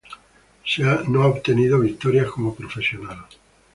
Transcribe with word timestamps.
No 1.09 1.21
ha 1.21 1.27
obtenido 1.27 1.79
victorias 1.79 2.31
como 2.31 2.55
profesional. 2.55 3.23